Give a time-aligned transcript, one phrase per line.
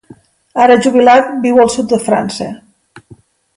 [0.63, 2.51] Ara jubilat, viu al sud de França.